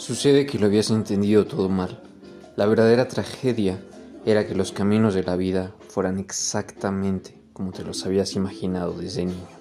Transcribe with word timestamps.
Sucede 0.00 0.46
que 0.46 0.58
lo 0.58 0.64
habías 0.64 0.88
entendido 0.90 1.44
todo 1.44 1.68
mal. 1.68 2.00
La 2.56 2.64
verdadera 2.64 3.06
tragedia 3.06 3.78
era 4.24 4.46
que 4.46 4.54
los 4.54 4.72
caminos 4.72 5.12
de 5.12 5.22
la 5.22 5.36
vida 5.36 5.74
fueran 5.90 6.18
exactamente 6.18 7.38
como 7.52 7.70
te 7.72 7.84
los 7.84 8.06
habías 8.06 8.34
imaginado 8.34 8.94
desde 8.94 9.26
niño. 9.26 9.59